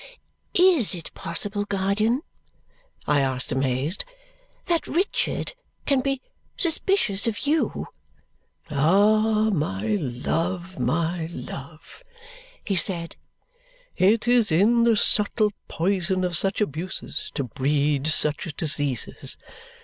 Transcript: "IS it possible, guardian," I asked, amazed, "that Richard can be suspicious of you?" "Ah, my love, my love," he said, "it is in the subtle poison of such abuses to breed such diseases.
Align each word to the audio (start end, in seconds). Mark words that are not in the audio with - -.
"IS 0.55 0.95
it 0.95 1.13
possible, 1.13 1.63
guardian," 1.65 2.23
I 3.05 3.19
asked, 3.19 3.51
amazed, 3.51 4.03
"that 4.65 4.87
Richard 4.87 5.53
can 5.85 5.99
be 5.99 6.23
suspicious 6.57 7.27
of 7.27 7.45
you?" 7.45 7.85
"Ah, 8.71 9.51
my 9.53 9.89
love, 9.89 10.79
my 10.79 11.27
love," 11.27 12.03
he 12.65 12.75
said, 12.75 13.15
"it 13.95 14.27
is 14.27 14.51
in 14.51 14.85
the 14.85 14.97
subtle 14.97 15.51
poison 15.67 16.23
of 16.23 16.35
such 16.35 16.61
abuses 16.61 17.29
to 17.35 17.43
breed 17.43 18.07
such 18.07 18.51
diseases. 18.57 19.37